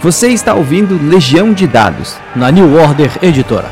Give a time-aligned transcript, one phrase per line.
[0.00, 3.68] Você está ouvindo Legião de Dados na New Order Editora.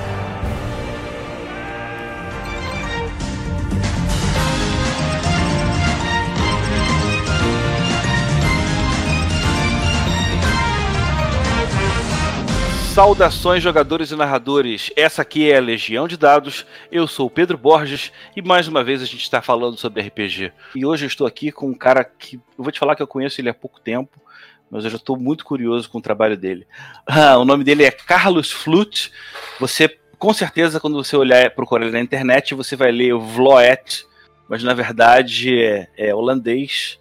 [12.92, 14.90] Saudações, jogadores e narradores.
[14.96, 16.66] Essa aqui é a Legião de Dados.
[16.90, 20.52] Eu sou o Pedro Borges e mais uma vez a gente está falando sobre RPG.
[20.74, 23.06] E hoje eu estou aqui com um cara que eu vou te falar que eu
[23.06, 24.26] conheço ele há pouco tempo
[24.70, 26.66] mas eu já estou muito curioso com o trabalho dele.
[27.06, 29.12] Ah, o nome dele é Carlos Flut.
[29.60, 34.04] Você, com certeza, quando você olhar procurar ele na internet, você vai ler Vloet,
[34.48, 36.98] mas na verdade é, é holandês,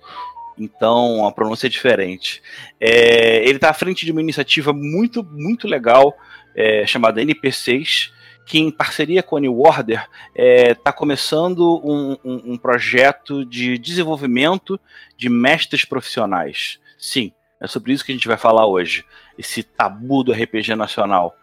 [0.58, 2.42] então a pronúncia é diferente.
[2.80, 6.16] É, ele está à frente de uma iniciativa muito, muito legal
[6.56, 8.12] é, chamada NP6,
[8.46, 13.44] que em parceria com a New Order está é, tá começando um, um, um projeto
[13.44, 14.80] de desenvolvimento
[15.18, 16.80] de mestres profissionais.
[16.98, 19.06] Sim, é sobre isso que a gente vai falar hoje.
[19.38, 21.36] Esse tabu do RPG nacional.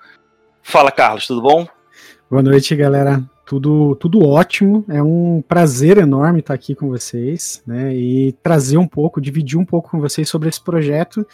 [0.62, 1.66] Fala, Carlos, tudo bom?
[2.30, 3.22] Boa noite, galera.
[3.46, 4.84] Tudo, tudo ótimo.
[4.88, 7.94] É um prazer enorme estar aqui com vocês, né?
[7.94, 11.26] E trazer um pouco, dividir um pouco com vocês sobre esse projeto,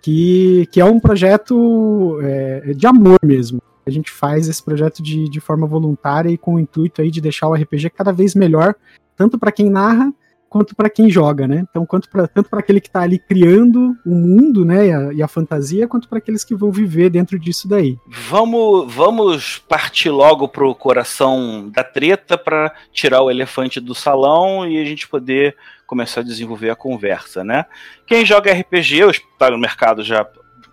[0.00, 3.62] que, que é um projeto é, de amor mesmo.
[3.86, 7.20] A gente faz esse projeto de, de forma voluntária e com o intuito aí de
[7.20, 8.74] deixar o RPG cada vez melhor,
[9.16, 10.12] tanto para quem narra
[10.52, 11.64] quanto para quem joga, né?
[11.70, 15.12] Então, quanto pra, tanto para aquele que está ali criando o mundo, né, e a,
[15.14, 17.96] e a fantasia, quanto para aqueles que vão viver dentro disso daí.
[18.06, 24.78] Vamos, vamos partir logo pro coração da treta para tirar o elefante do salão e
[24.78, 27.64] a gente poder começar a desenvolver a conversa, né?
[28.06, 30.26] Quem joga RPG, está no mercado já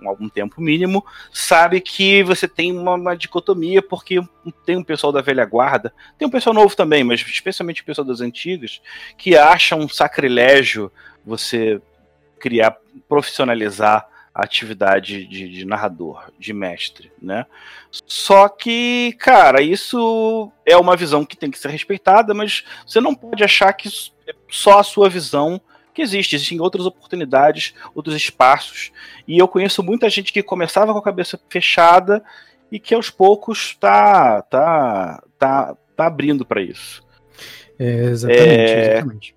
[0.08, 4.22] algum tempo mínimo, sabe que você tem uma, uma, dicotomia, porque
[4.66, 8.06] tem um pessoal da velha guarda, tem um pessoal novo também, mas especialmente o pessoal
[8.06, 8.82] das antigas,
[9.18, 10.92] que acha um sacrilégio
[11.26, 11.82] você
[12.40, 12.78] criar,
[13.08, 17.46] profissionalizar a atividade de, de, narrador, de mestre, né?
[18.06, 23.14] Só que, cara, isso é uma visão que tem que ser respeitada, mas você não
[23.14, 23.90] pode achar que
[24.28, 25.60] é só a sua visão
[26.00, 28.92] que existe, existem outras oportunidades, outros espaços.
[29.28, 32.24] E eu conheço muita gente que começava com a cabeça fechada
[32.72, 37.04] e que aos poucos tá tá tá, tá abrindo para isso.
[37.78, 38.92] É, exatamente, é...
[38.94, 39.36] exatamente.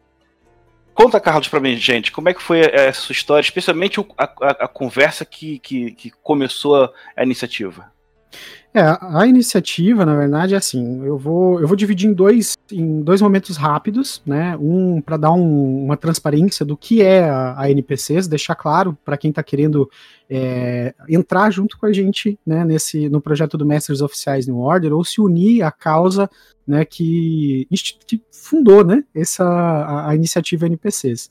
[0.95, 4.51] Conta, Carlos, para mim, gente, como é que foi essa sua história, especialmente a, a,
[4.65, 7.91] a conversa que, que, que começou a iniciativa?
[8.75, 13.03] É, a iniciativa, na verdade, é assim, eu vou, eu vou dividir em dois, em
[13.03, 14.57] dois momentos rápidos, né?
[14.59, 19.19] Um para dar um, uma transparência do que é a, a NPCs, deixar claro para
[19.19, 19.91] quem está querendo
[20.29, 24.95] é, entrar junto com a gente, né, nesse, no projeto do Mestres Oficiais New Order,
[24.95, 26.31] ou se unir à causa,
[26.67, 27.69] né, que,
[28.07, 31.29] que fundou, né, essa, a, a iniciativa NPCs.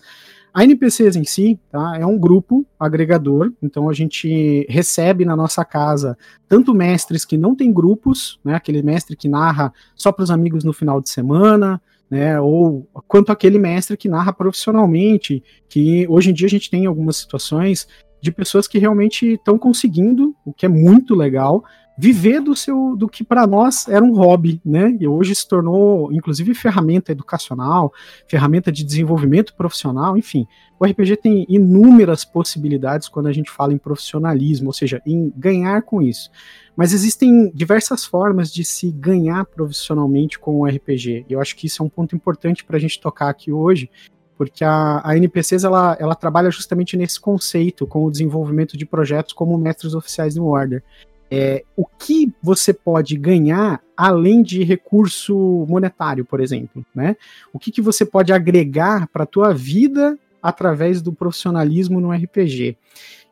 [0.54, 5.64] A NPCs em si tá, é um grupo agregador, então a gente recebe na nossa
[5.64, 6.18] casa
[6.48, 10.66] tanto mestres que não têm grupos, né, aquele mestre que narra só para os amigos
[10.66, 16.34] no final de semana, né, ou quanto aquele mestre que narra profissionalmente, que hoje em
[16.34, 17.88] dia a gente tem algumas situações
[18.22, 21.64] de pessoas que realmente estão conseguindo, o que é muito legal,
[21.98, 24.96] viver do seu do que para nós era um hobby, né?
[25.00, 27.94] E hoje se tornou inclusive ferramenta educacional,
[28.28, 30.48] ferramenta de desenvolvimento profissional, enfim.
[30.80, 35.84] O RPG tem inúmeras possibilidades quando a gente fala em profissionalismo, ou seja, em ganhar
[35.84, 36.32] com isso.
[36.76, 41.26] Mas existem diversas formas de se ganhar profissionalmente com o RPG.
[41.30, 43.92] E eu acho que isso é um ponto importante para a gente tocar aqui hoje,
[44.36, 49.34] porque a, a NPCs ela, ela trabalha justamente nesse conceito, com o desenvolvimento de projetos
[49.34, 50.84] como mestres oficiais no Order
[51.32, 57.16] é, o que você pode ganhar além de recurso monetário, por exemplo, né?
[57.54, 62.76] O que, que você pode agregar para a tua vida através do profissionalismo no RPG.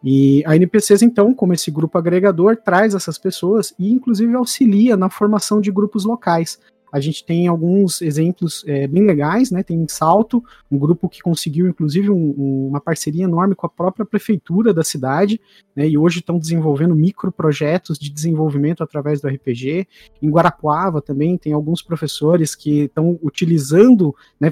[0.03, 5.09] E a NPCs, então, como esse grupo agregador, traz essas pessoas e, inclusive, auxilia na
[5.09, 6.59] formação de grupos locais.
[6.91, 9.63] A gente tem alguns exemplos é, bem legais, né?
[9.63, 14.05] Tem Salto, um grupo que conseguiu, inclusive, um, um, uma parceria enorme com a própria
[14.05, 15.39] prefeitura da cidade,
[15.75, 15.87] né?
[15.87, 19.87] E hoje estão desenvolvendo microprojetos de desenvolvimento através do RPG.
[20.21, 24.51] Em Guarapuava também tem alguns professores que estão utilizando, né?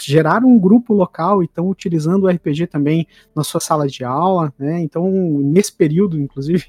[0.00, 4.52] Geraram um grupo local e estão utilizando o RPG também na sua sala de aula,
[4.58, 4.80] né?
[4.80, 5.10] Então,
[5.42, 6.66] nesse período, inclusive,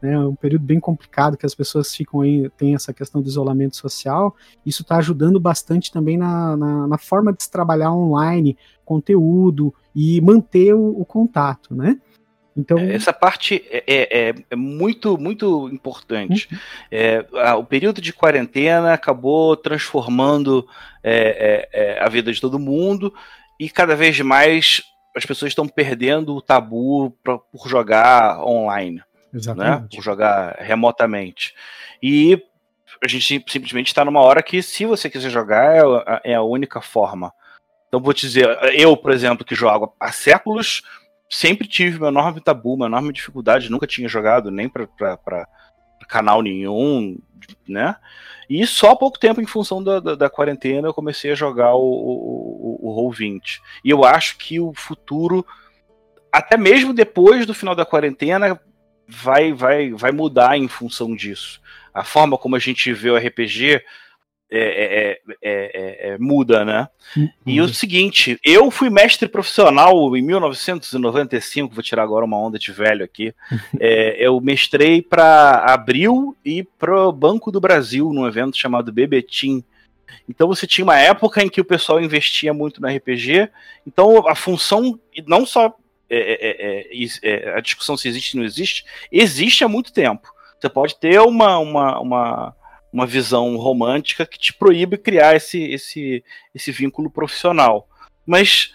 [0.00, 3.28] né, é um período bem complicado que as pessoas ficam aí, tem essa questão do
[3.28, 4.34] isolamento social.
[4.64, 10.20] Isso está ajudando bastante também na, na, na, forma de se trabalhar online, conteúdo e
[10.20, 11.98] manter o, o contato, né?
[12.56, 12.78] Então...
[12.78, 16.48] É, essa parte é, é, é, é muito, muito importante.
[16.50, 16.58] Uhum.
[16.90, 20.66] É, a, o período de quarentena acabou transformando
[22.00, 23.14] a vida de todo mundo
[23.60, 24.82] e cada vez mais
[25.16, 29.00] as pessoas estão perdendo o tabu pra, por jogar online.
[29.32, 29.82] Exatamente.
[29.82, 29.88] Né?
[29.94, 31.54] Por jogar remotamente.
[32.02, 32.42] E
[33.02, 35.76] a gente simplesmente está numa hora que, se você quiser jogar,
[36.24, 37.32] é, é a única forma.
[37.88, 40.82] Então, vou te dizer, eu, por exemplo, que jogo há séculos,
[41.30, 45.48] sempre tive uma enorme tabu, uma enorme dificuldade, nunca tinha jogado nem para
[46.08, 47.18] canal nenhum,
[47.68, 47.96] né?
[48.48, 51.74] E só há pouco tempo, em função da, da, da quarentena, eu comecei a jogar
[51.74, 53.60] o, o, o, o Roll20.
[53.84, 55.44] E eu acho que o futuro,
[56.32, 58.60] até mesmo depois do final da quarentena,
[59.08, 61.60] vai, vai, vai mudar em função disso.
[61.92, 63.84] A forma como a gente vê o RPG é
[64.48, 66.88] é, é, é, é, muda, né?
[67.16, 67.28] Uhum.
[67.44, 72.70] E o seguinte, eu fui mestre profissional em 1995, vou tirar agora uma onda de
[72.70, 73.34] velho aqui.
[74.18, 79.64] eu mestrei para Abril e para o Banco do Brasil num evento chamado Bebetim.
[80.28, 83.48] Então você tinha uma época em que o pessoal investia muito no RPG.
[83.84, 85.76] Então a função, não só
[87.54, 90.32] a discussão se existe ou não existe, existe há muito tempo.
[90.58, 92.56] Você pode ter uma, uma, uma
[92.92, 96.24] uma visão romântica que te proíbe criar esse, esse,
[96.54, 97.88] esse vínculo profissional.
[98.26, 98.72] Mas,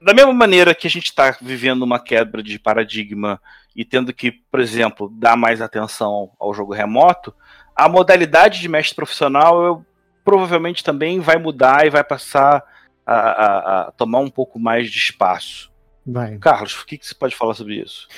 [0.00, 3.40] da mesma maneira que a gente está vivendo uma quebra de paradigma
[3.74, 7.32] e tendo que, por exemplo, dar mais atenção ao jogo remoto,
[7.74, 9.86] a modalidade de mestre profissional eu,
[10.24, 12.64] provavelmente também vai mudar e vai passar
[13.06, 15.71] a, a, a tomar um pouco mais de espaço.
[16.06, 16.38] Vai.
[16.38, 18.08] Carlos, o que, que você pode falar sobre isso?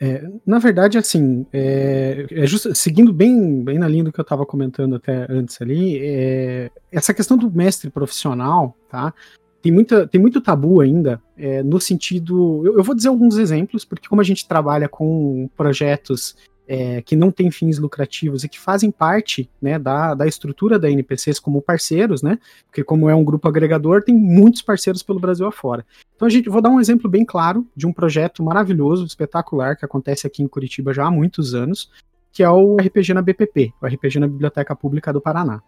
[0.00, 4.22] É, na verdade, assim, é, é just, seguindo bem, bem na linha do que eu
[4.22, 9.12] estava comentando até antes ali, é, essa questão do mestre profissional, tá?
[9.60, 12.64] Tem, muita, tem muito tabu ainda, é, no sentido.
[12.64, 16.36] Eu, eu, vou dizer alguns exemplos, porque como a gente trabalha com projetos
[16.68, 20.90] é, que não têm fins lucrativos e que fazem parte né, da, da estrutura da
[20.90, 22.38] NPCs como parceiros, né?
[22.66, 25.84] Porque como é um grupo agregador, tem muitos parceiros pelo Brasil afora.
[26.14, 29.84] Então a gente vou dar um exemplo bem claro de um projeto maravilhoso, espetacular, que
[29.86, 31.90] acontece aqui em Curitiba já há muitos anos,
[32.30, 35.62] que é o RPG na BPP, o RPG na Biblioteca Pública do Paraná.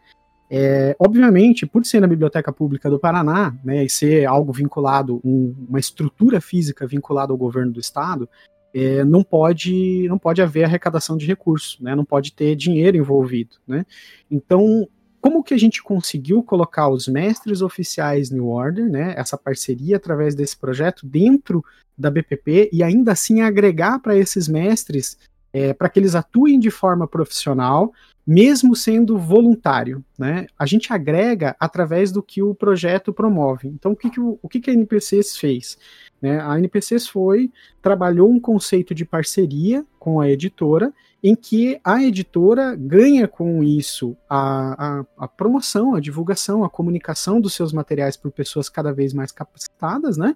[0.53, 5.55] É, obviamente, por ser na Biblioteca Pública do Paraná, né, e ser algo vinculado, um,
[5.69, 8.29] uma estrutura física vinculada ao governo do estado,
[8.75, 11.95] é, não pode não pode haver arrecadação de recursos, né?
[11.95, 13.85] Não pode ter dinheiro envolvido, né?
[14.31, 14.89] Então,
[15.21, 19.15] como que a gente conseguiu colocar os mestres oficiais New Order, né?
[19.17, 21.65] Essa parceria através desse projeto dentro
[21.97, 25.19] da BPP e ainda assim agregar para esses mestres
[25.53, 27.93] é, para que eles atuem de forma profissional,
[28.27, 30.47] mesmo sendo voluntário, né?
[30.59, 33.69] A gente agrega através do que o projeto promove.
[33.69, 35.77] Então, o que, que, o, o que, que a NPCs fez?
[36.21, 36.41] Né?
[36.41, 37.51] A NPCs foi,
[37.81, 44.17] trabalhou um conceito de parceria com a editora, em que a editora ganha com isso
[44.29, 49.13] a, a, a promoção, a divulgação, a comunicação dos seus materiais por pessoas cada vez
[49.13, 50.35] mais capacitadas, né?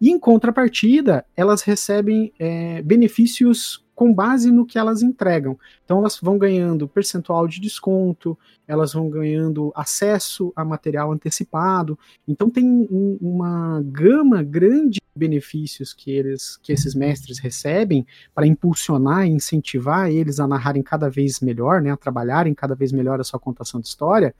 [0.00, 5.58] E em contrapartida, elas recebem é, benefícios com base no que elas entregam.
[5.84, 8.36] Então elas vão ganhando percentual de desconto,
[8.66, 11.98] elas vão ganhando acesso a material antecipado.
[12.26, 18.04] Então tem um, uma gama grande de benefícios que eles, que esses mestres recebem
[18.34, 22.90] para impulsionar e incentivar eles a narrarem cada vez melhor, né, a trabalharem cada vez
[22.90, 24.34] melhor a sua contação de história,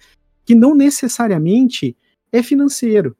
[0.45, 1.97] que não necessariamente
[2.33, 3.17] é financeiro.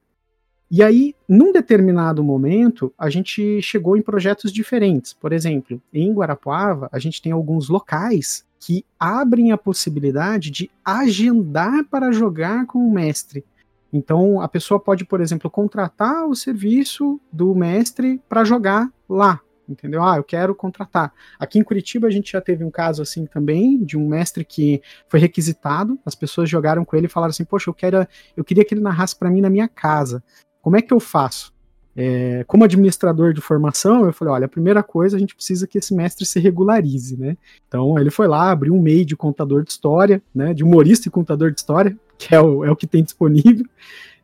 [0.77, 5.13] E aí, num determinado momento, a gente chegou em projetos diferentes.
[5.13, 11.85] Por exemplo, em Guarapuava, a gente tem alguns locais que abrem a possibilidade de agendar
[11.85, 13.45] para jogar com o mestre.
[13.93, 19.39] Então, a pessoa pode, por exemplo, contratar o serviço do mestre para jogar lá,
[19.69, 20.03] entendeu?
[20.03, 21.13] Ah, eu quero contratar.
[21.39, 24.83] Aqui em Curitiba a gente já teve um caso assim também, de um mestre que
[25.07, 28.05] foi requisitado, as pessoas jogaram com ele e falaram assim: "Poxa, eu quero
[28.37, 30.21] eu queria que ele narrasse para mim na minha casa".
[30.65, 31.53] Como é que eu faço?
[31.95, 35.77] É, como administrador de formação, eu falei, olha, a primeira coisa, a gente precisa que
[35.77, 37.37] esse mestre se regularize, né?
[37.69, 41.11] Então, ele foi lá, abriu um MEI de contador de história, né, de humorista e
[41.11, 43.67] contador de história, que é o, é o que tem disponível,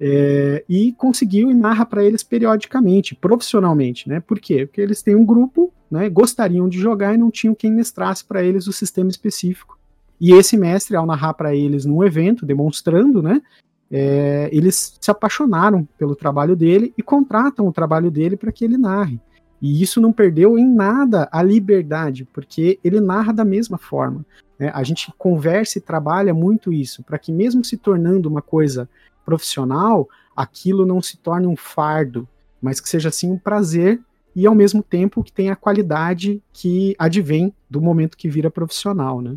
[0.01, 4.19] é, e conseguiu e narra para eles periodicamente, profissionalmente, né?
[4.19, 4.65] Por quê?
[4.65, 8.43] Porque eles têm um grupo, né, gostariam de jogar e não tinham quem mestrasse para
[8.43, 9.79] eles o sistema específico.
[10.19, 13.43] E esse mestre, ao narrar para eles num evento, demonstrando, né,
[13.91, 18.77] é, eles se apaixonaram pelo trabalho dele e contratam o trabalho dele para que ele
[18.77, 19.21] narre.
[19.61, 24.25] E isso não perdeu em nada a liberdade, porque ele narra da mesma forma.
[24.59, 24.71] Né?
[24.73, 28.89] A gente conversa e trabalha muito isso, para que, mesmo se tornando uma coisa
[29.25, 32.27] profissional, aquilo não se torne um fardo,
[32.63, 34.01] mas que seja assim um prazer
[34.35, 39.21] e, ao mesmo tempo, que tenha a qualidade que advém do momento que vira profissional.
[39.21, 39.37] Né?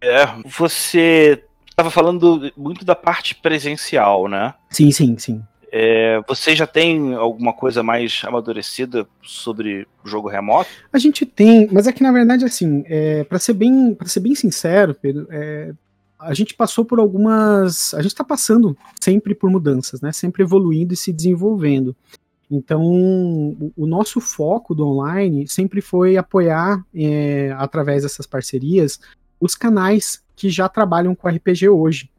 [0.00, 4.54] É, você estava falando muito da parte presencial, né?
[4.70, 5.42] Sim, sim, sim.
[5.74, 10.68] É, você já tem alguma coisa mais amadurecida sobre jogo remoto?
[10.92, 14.20] A gente tem, mas é que na verdade assim, é, para ser bem, para ser
[14.20, 15.72] bem sincero, Pedro, é,
[16.18, 20.12] a gente passou por algumas, a gente está passando sempre por mudanças, né?
[20.12, 21.96] Sempre evoluindo e se desenvolvendo.
[22.50, 29.00] Então, o, o nosso foco do online sempre foi apoiar, é, através dessas parcerias,
[29.40, 32.10] os canais que já trabalham com RPG hoje.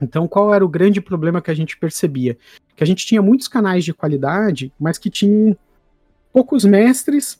[0.00, 2.38] Então, qual era o grande problema que a gente percebia?
[2.74, 5.54] Que a gente tinha muitos canais de qualidade, mas que tinham
[6.32, 7.38] poucos mestres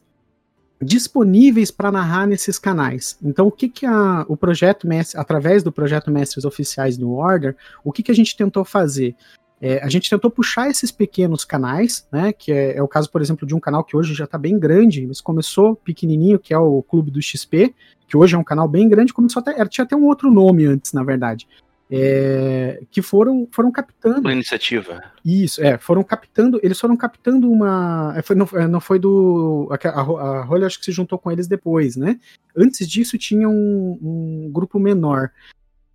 [0.79, 3.17] disponíveis para narrar nesses canais.
[3.23, 7.57] Então, o que que a, o projeto Mestre, através do projeto Mestres Oficiais New Order,
[7.83, 9.17] o que que a gente tentou fazer?
[9.61, 12.33] É, a gente tentou puxar esses pequenos canais, né?
[12.33, 14.59] Que é, é o caso, por exemplo, de um canal que hoje já está bem
[14.59, 17.75] grande, mas começou pequenininho, que é o Clube do XP,
[18.09, 20.93] que hoje é um canal bem grande, começou até, tinha até um outro nome antes,
[20.93, 21.47] na verdade
[21.91, 24.21] é, que foram, foram captando.
[24.21, 25.03] Uma iniciativa.
[25.25, 28.15] Isso, é, foram captando, eles foram captando uma.
[28.17, 29.69] É, foi, não, é, não foi do.
[29.73, 32.21] A, a, a acho que se juntou com eles depois, né?
[32.57, 35.33] Antes disso tinha um, um grupo menor,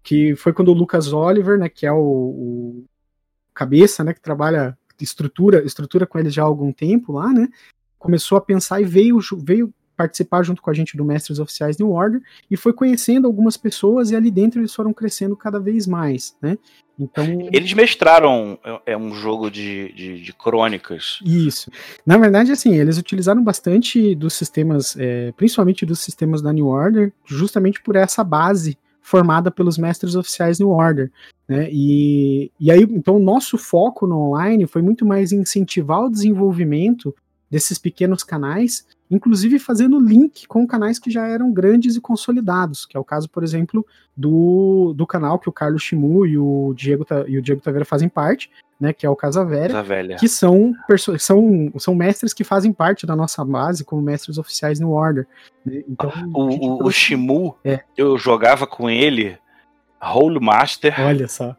[0.03, 2.85] que foi quando o Lucas Oliver, né, que é o, o
[3.55, 7.47] cabeça, né, que trabalha estrutura, estrutura com eles já há algum tempo lá, né?
[7.97, 11.91] Começou a pensar e veio, veio participar junto com a gente do Mestres Oficiais New
[11.91, 12.21] Order
[12.51, 16.57] e foi conhecendo algumas pessoas e ali dentro eles foram crescendo cada vez mais, né?
[16.99, 21.19] Então eles mestraram é, é um jogo de, de, de crônicas.
[21.25, 21.69] Isso.
[22.05, 27.11] Na verdade, assim, eles utilizaram bastante dos sistemas, é, principalmente dos sistemas da New Order,
[27.25, 31.11] justamente por essa base formada pelos mestres oficiais New Order.
[31.47, 31.69] Né?
[31.71, 37.15] E, e aí, então, o nosso foco no online foi muito mais incentivar o desenvolvimento
[37.49, 42.97] desses pequenos canais inclusive fazendo link com canais que já eram grandes e consolidados, que
[42.97, 43.85] é o caso, por exemplo,
[44.15, 48.09] do, do canal que o Carlos Chimu e o Diego, e o Diego Taveira fazem
[48.09, 48.49] parte,
[48.79, 50.17] né, que é o Casa Velha, Velha.
[50.17, 50.73] que são,
[51.19, 55.27] são, são mestres que fazem parte da nossa base como mestres oficiais no Order.
[55.65, 55.83] Né?
[55.87, 57.81] Então, o, o, o Shimu, é.
[57.95, 59.37] eu jogava com ele
[60.01, 60.93] Role Master.
[60.99, 61.55] Olha só.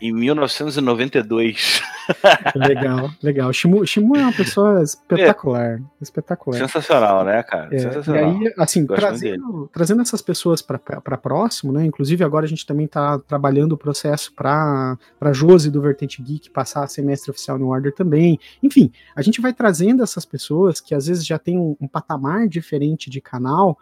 [0.00, 1.82] em 1992.
[2.54, 3.52] legal, legal.
[3.52, 5.78] Shimu, Shimu é uma pessoa espetacular.
[5.78, 5.80] É.
[6.00, 6.58] Espetacular.
[6.58, 7.68] Sensacional, né, cara?
[7.74, 8.22] É, Sensacional.
[8.22, 11.84] E aí, assim, trazendo, trazendo essas pessoas para próximo, né?
[11.84, 14.96] Inclusive, agora a gente também está trabalhando o processo para
[15.32, 18.38] Josi do Vertente Geek passar semestre oficial no Order também.
[18.62, 22.48] Enfim, a gente vai trazendo essas pessoas que às vezes já tem um, um patamar
[22.48, 23.78] diferente de canal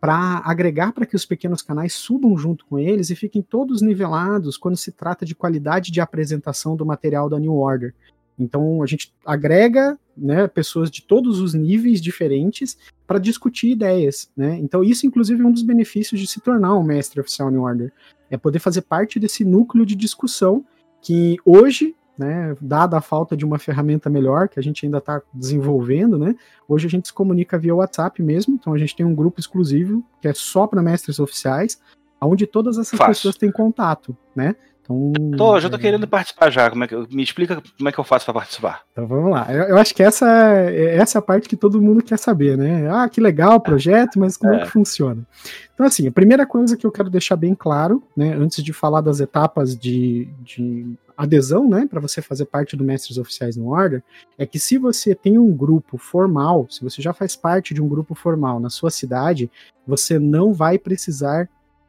[0.00, 4.56] para agregar para que os pequenos canais subam junto com eles e fiquem todos nivelados
[4.56, 7.94] quando se trata de qualidade de apresentação do material da New Order.
[8.38, 14.30] Então a gente agrega né, pessoas de todos os níveis diferentes para discutir ideias.
[14.36, 14.58] Né?
[14.58, 17.92] Então isso, inclusive, é um dos benefícios de se tornar um mestre oficial New Order.
[18.30, 20.64] É poder fazer parte desse núcleo de discussão
[21.02, 25.22] que hoje né, dada a falta de uma ferramenta melhor que a gente ainda está
[25.32, 26.34] desenvolvendo, né,
[26.66, 30.04] hoje a gente se comunica via WhatsApp mesmo, então a gente tem um grupo exclusivo
[30.20, 31.80] que é só para mestres oficiais,
[32.20, 33.14] onde todas essas Fácil.
[33.14, 34.56] pessoas têm contato, né?
[34.90, 35.78] Então, tô, já tô é...
[35.78, 36.70] querendo participar já.
[36.70, 38.82] Como é que, me explica como é que eu faço para participar.
[38.92, 39.46] Então vamos lá.
[39.50, 42.88] Eu, eu, acho que essa, essa é a parte que todo mundo quer saber, né?
[42.90, 44.56] Ah, que legal o projeto, mas como é.
[44.56, 45.26] é que funciona?
[45.74, 49.00] Então, assim, a primeira coisa que eu quero deixar bem claro, né, antes de falar
[49.00, 54.02] das etapas de, de adesão, né, para você fazer parte do Mestres Oficiais no Order,
[54.36, 57.88] é que se você tem um grupo formal, se você já faz parte de um
[57.88, 59.48] grupo formal na sua cidade,
[59.86, 61.48] você não vai precisar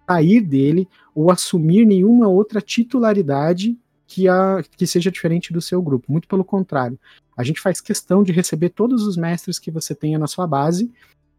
[0.10, 6.12] sair dele ou assumir nenhuma outra titularidade que, a, que seja diferente do seu grupo.
[6.12, 7.00] Muito pelo contrário.
[7.38, 10.92] A gente faz questão de receber todos os mestres que você tenha na sua base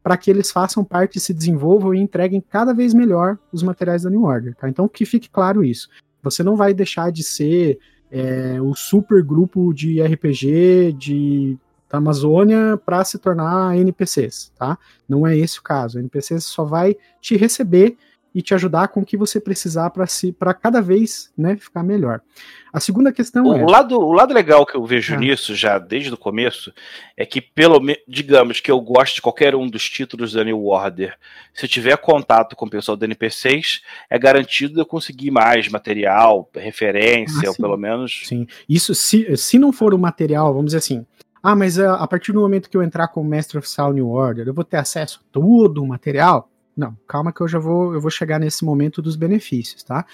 [0.02, 4.10] para que eles façam parte, se desenvolvam e entreguem cada vez melhor os materiais da
[4.10, 4.54] New Order.
[4.54, 4.68] Tá?
[4.68, 5.90] Então que fique claro isso.
[6.22, 7.78] Você não vai deixar de ser
[8.10, 11.58] é, o super grupo de RPG de
[11.90, 14.78] da Amazônia para se tornar NPCs, tá?
[15.08, 15.98] Não é esse o caso.
[15.98, 17.96] O NPC só vai te receber
[18.34, 21.82] e te ajudar com o que você precisar para si, para cada vez né, ficar
[21.82, 22.20] melhor.
[22.72, 23.64] A segunda questão o é.
[23.64, 25.18] Lado, o lado legal que eu vejo ah.
[25.18, 26.72] nisso, já desde o começo,
[27.16, 31.16] é que, pelo digamos que eu gosto de qualquer um dos títulos da New Order,
[31.52, 36.48] se eu tiver contato com o pessoal do NPCs, é garantido eu conseguir mais material,
[36.54, 38.22] referência, ah, ou pelo menos.
[38.24, 38.46] Sim.
[38.68, 41.04] Isso, se, se não for o material, vamos dizer assim.
[41.42, 44.46] Ah, mas a, a partir do momento que eu entrar como mestre oficial New Order,
[44.46, 46.49] eu vou ter acesso a todo o material?
[46.76, 50.06] Não, calma que eu já vou, eu vou chegar nesse momento dos benefícios, tá?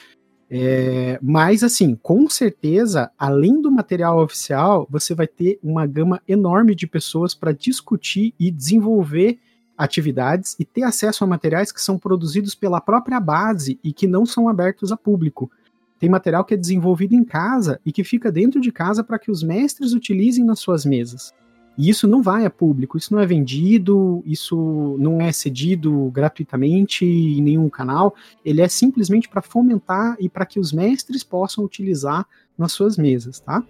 [0.48, 6.74] É, mas assim, com certeza, além do material oficial, você vai ter uma gama enorme
[6.74, 9.38] de pessoas para discutir e desenvolver
[9.76, 14.24] atividades e ter acesso a materiais que são produzidos pela própria base e que não
[14.24, 15.50] são abertos a público.
[15.98, 19.30] tem material que é desenvolvido em casa e que fica dentro de casa para que
[19.30, 21.32] os mestres utilizem nas suas mesas.
[21.76, 27.04] E isso não vai a público, isso não é vendido, isso não é cedido gratuitamente
[27.04, 28.14] em nenhum canal.
[28.44, 33.40] Ele é simplesmente para fomentar e para que os mestres possam utilizar nas suas mesas,
[33.40, 33.62] tá?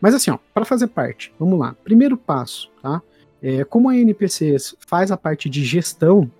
[0.00, 1.74] Mas assim, ó, para fazer parte, vamos lá.
[1.84, 3.00] Primeiro passo, tá?
[3.40, 6.30] É, como a NPCs faz a parte de gestão,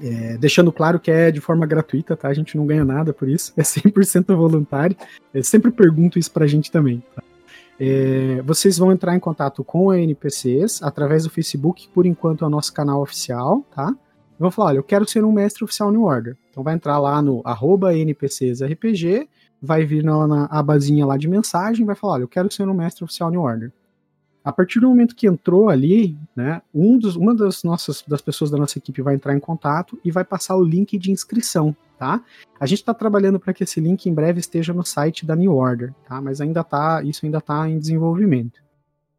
[0.00, 2.28] é, deixando claro que é de forma gratuita, tá?
[2.28, 4.96] A gente não ganha nada por isso, é 100% voluntário.
[5.32, 7.22] Eu sempre pergunto isso pra gente também, tá?
[7.78, 12.46] É, vocês vão entrar em contato com a NPCs através do Facebook, por enquanto é
[12.46, 13.94] o nosso canal oficial, tá?
[14.38, 16.36] Vão falar, olha, eu quero ser um mestre oficial New Order.
[16.50, 17.42] Então vai entrar lá no
[17.92, 19.28] NPCsRPG,
[19.60, 22.74] vai vir na, na abazinha lá de mensagem, vai falar, olha, eu quero ser um
[22.74, 23.72] mestre oficial New Order.
[24.44, 28.50] A partir do momento que entrou ali, né, um dos, uma das nossas das pessoas
[28.50, 32.22] da nossa equipe vai entrar em contato e vai passar o link de inscrição, tá?
[32.58, 35.52] A gente está trabalhando para que esse link em breve esteja no site da New
[35.52, 36.20] Order, tá?
[36.20, 38.62] Mas ainda tá, isso ainda está em desenvolvimento.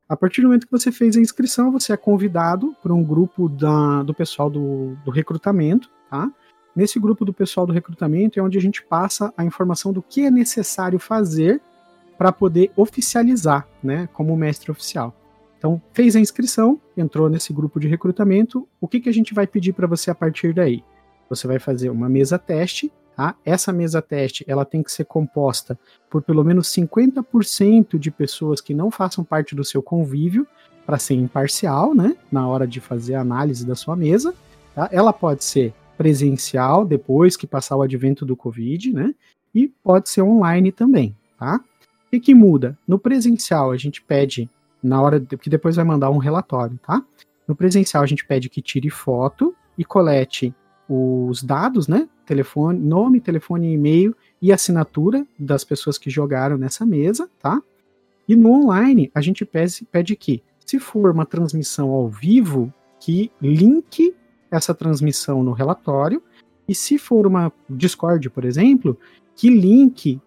[0.07, 3.49] A partir do momento que você fez a inscrição, você é convidado para um grupo
[3.49, 6.31] da, do pessoal do, do recrutamento, tá?
[6.75, 10.25] Nesse grupo do pessoal do recrutamento é onde a gente passa a informação do que
[10.25, 11.61] é necessário fazer
[12.17, 15.15] para poder oficializar, né, como mestre oficial.
[15.57, 19.47] Então, fez a inscrição, entrou nesse grupo de recrutamento, o que, que a gente vai
[19.47, 20.83] pedir para você a partir daí?
[21.29, 23.35] Você vai fazer uma mesa teste, tá?
[23.45, 25.77] Essa mesa teste, ela tem que ser composta
[26.09, 30.47] por pelo menos 50% de pessoas que não façam parte do seu convívio,
[30.85, 34.33] para ser imparcial, né, na hora de fazer a análise da sua mesa,
[34.73, 34.87] tá?
[34.91, 39.15] Ela pode ser presencial depois que passar o advento do Covid, né?
[39.53, 41.59] E pode ser online também, tá?
[42.13, 42.77] O que, muda?
[42.87, 44.49] No presencial, a gente pede,
[44.81, 47.03] na hora de, que depois vai mandar um relatório, tá?
[47.47, 50.53] No presencial, a gente pede que tire foto e colete
[50.87, 52.07] os dados, né?
[52.25, 57.61] Telefone, nome, telefone, e-mail e assinatura das pessoas que jogaram nessa mesa, tá?
[58.27, 63.31] E no online, a gente pede, pede que, se for uma transmissão ao vivo, que
[63.41, 64.15] link
[64.49, 66.21] essa transmissão no relatório,
[66.67, 68.97] e se for uma Discord, por exemplo,
[69.35, 70.19] que link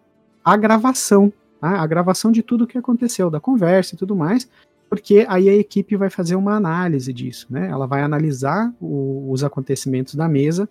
[0.44, 4.48] a gravação a gravação de tudo que aconteceu, da conversa e tudo mais,
[4.88, 7.68] porque aí a equipe vai fazer uma análise disso, né?
[7.68, 10.68] Ela vai analisar o, os acontecimentos da mesa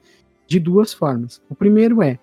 [0.47, 1.41] de duas formas.
[1.49, 2.17] O primeiro é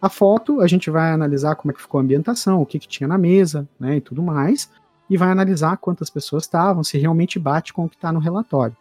[0.00, 2.88] a foto, a gente vai analisar como é que ficou a ambientação, o que, que
[2.88, 4.68] tinha na mesa, né, e tudo mais,
[5.08, 8.76] e vai analisar quantas pessoas estavam, se realmente bate com o que está no relatório.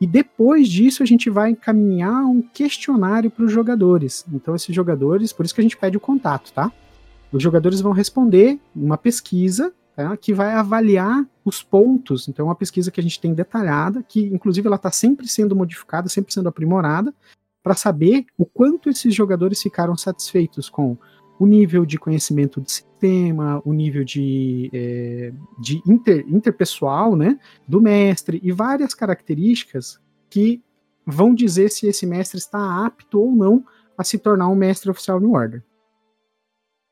[0.00, 4.24] E depois disso a gente vai encaminhar um questionário para os jogadores.
[4.32, 6.70] Então esses jogadores, por isso que a gente pede o contato, tá?
[7.32, 12.28] Os jogadores vão responder uma pesquisa tá, que vai avaliar os pontos.
[12.28, 15.56] Então, é uma pesquisa que a gente tem detalhada, que inclusive ela está sempre sendo
[15.56, 17.12] modificada, sempre sendo aprimorada,
[17.62, 20.96] para saber o quanto esses jogadores ficaram satisfeitos com
[21.38, 27.80] o nível de conhecimento de sistema, o nível de, é, de inter, interpessoal né, do
[27.80, 30.62] mestre e várias características que
[31.04, 33.64] vão dizer se esse mestre está apto ou não
[33.96, 35.62] a se tornar um mestre oficial New Order.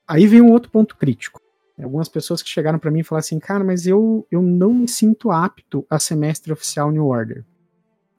[0.07, 1.44] Aí vem um outro ponto crítico.
[1.83, 4.89] Algumas pessoas que chegaram para mim e falaram assim, cara, mas eu, eu não me
[4.89, 7.45] sinto apto a semestre oficial New Order.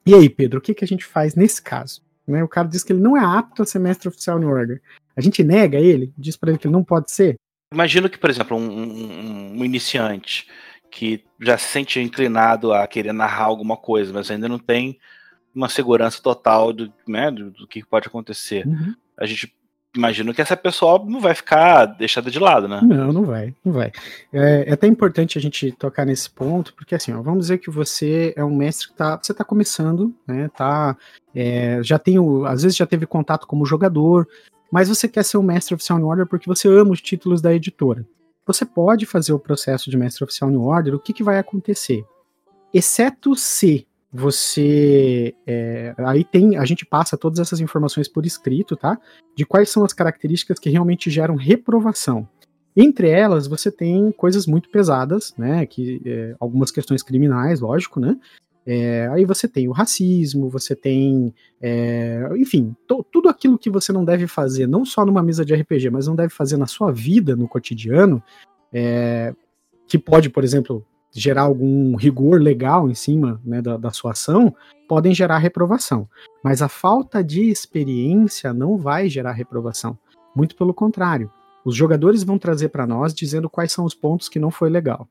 [0.06, 2.02] E aí, Pedro, o que, que a gente faz nesse caso?
[2.26, 4.82] Né, o cara diz que ele não é apto a semestre oficial New Order.
[5.16, 7.36] A gente nega ele, diz para ele que ele não pode ser.
[7.72, 10.46] Imagino que, por exemplo, um, um, um, iniciante
[10.90, 14.98] que já se sente inclinado a querer narrar alguma coisa, mas ainda não tem
[15.54, 18.66] uma segurança total do, né, do, do que pode acontecer.
[18.66, 18.94] Uhum.
[19.18, 19.54] A gente
[19.96, 22.80] imagino que essa pessoa não vai ficar deixada de lado, né?
[22.82, 23.92] Não, não vai, não vai.
[24.32, 27.70] É, é até importante a gente tocar nesse ponto, porque assim, ó, vamos dizer que
[27.70, 30.96] você é um mestre que tá, você tá começando, né, tá,
[31.34, 34.28] é, já tem, o, às vezes já teve contato como jogador,
[34.70, 37.54] mas você quer ser um mestre oficial New Order porque você ama os títulos da
[37.54, 38.06] editora.
[38.46, 42.04] Você pode fazer o processo de mestre oficial New Order, o que, que vai acontecer?
[42.72, 48.98] Exceto se você é, aí tem a gente passa todas essas informações por escrito, tá?
[49.36, 52.28] De quais são as características que realmente geram reprovação.
[52.76, 55.66] Entre elas, você tem coisas muito pesadas, né?
[55.66, 58.16] Que é, algumas questões criminais, lógico, né?
[58.66, 62.74] É, aí você tem o racismo, você tem, é, enfim,
[63.12, 66.16] tudo aquilo que você não deve fazer, não só numa mesa de RPG, mas não
[66.16, 68.20] deve fazer na sua vida, no cotidiano,
[68.72, 69.32] é,
[69.86, 70.84] que pode, por exemplo,
[71.16, 74.54] gerar algum rigor legal em cima né, da, da sua ação,
[74.86, 76.08] podem gerar reprovação.
[76.44, 79.98] Mas a falta de experiência não vai gerar reprovação.
[80.34, 81.30] Muito pelo contrário.
[81.64, 85.08] Os jogadores vão trazer para nós dizendo quais são os pontos que não foi legal.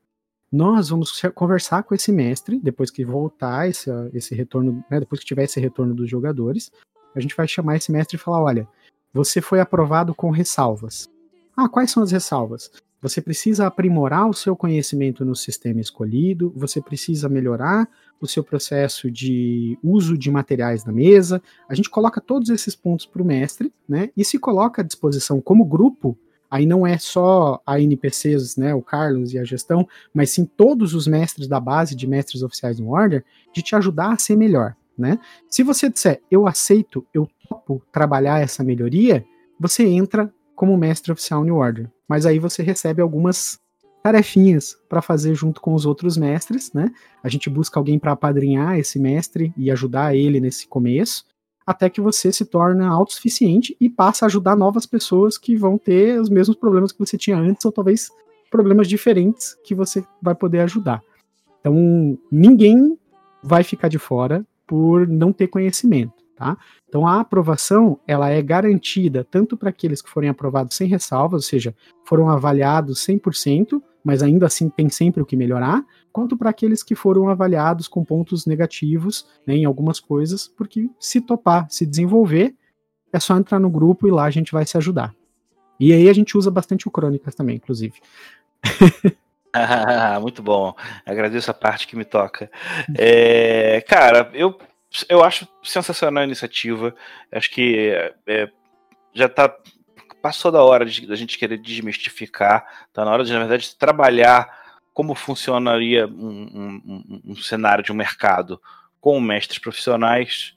[0.51, 5.25] Nós vamos conversar com esse mestre, depois que voltar esse, esse retorno, né, depois que
[5.25, 6.71] tiver esse retorno dos jogadores,
[7.15, 8.67] a gente vai chamar esse mestre e falar: olha,
[9.11, 11.09] você foi aprovado com ressalvas.
[11.57, 12.71] Ah, quais são as ressalvas?
[13.05, 17.87] Você precisa aprimorar o seu conhecimento no sistema escolhido, você precisa melhorar
[18.19, 21.39] o seu processo de uso de materiais na mesa.
[21.69, 24.09] A gente coloca todos esses pontos para o mestre, né?
[24.17, 26.17] E se coloca à disposição como grupo.
[26.49, 30.95] Aí não é só a NPCs, né, o Carlos e a gestão, mas sim todos
[30.95, 34.75] os mestres da base de mestres oficiais no Order, de te ajudar a ser melhor,
[34.97, 35.19] né?
[35.47, 39.23] Se você disser, eu aceito, eu topo trabalhar essa melhoria,
[39.59, 41.89] você entra como mestre oficial New Order.
[42.07, 43.59] Mas aí você recebe algumas
[44.01, 46.91] tarefinhas para fazer junto com os outros mestres, né?
[47.23, 51.25] A gente busca alguém para apadrinhar esse mestre e ajudar ele nesse começo,
[51.65, 56.21] até que você se torna autossuficiente e passa a ajudar novas pessoas que vão ter
[56.21, 58.11] os mesmos problemas que você tinha antes, ou talvez
[58.51, 61.01] problemas diferentes que você vai poder ajudar.
[61.59, 62.97] Então, ninguém
[63.41, 66.14] vai ficar de fora por não ter conhecimento.
[66.35, 66.57] Tá?
[66.89, 71.49] Então a aprovação ela é garantida tanto para aqueles que forem aprovados sem ressalvas, ou
[71.49, 76.83] seja, foram avaliados 100%, mas ainda assim tem sempre o que melhorar, quanto para aqueles
[76.83, 82.53] que foram avaliados com pontos negativos né, em algumas coisas, porque se topar, se desenvolver,
[83.13, 85.15] é só entrar no grupo e lá a gente vai se ajudar.
[85.79, 87.95] E aí a gente usa bastante o Crônicas também, inclusive.
[89.53, 90.73] Ah, muito bom.
[91.05, 92.51] Agradeço a parte que me toca.
[92.97, 94.57] É, cara, eu
[95.09, 96.95] eu acho sensacional a iniciativa.
[97.31, 97.89] Acho que
[98.27, 98.49] é,
[99.13, 99.55] já está
[100.25, 102.65] passou da hora da gente querer desmistificar.
[102.87, 104.49] Está na hora de, na verdade, trabalhar
[104.91, 108.59] como funcionaria um, um, um, cenário de um mercado
[108.99, 110.55] com mestres profissionais.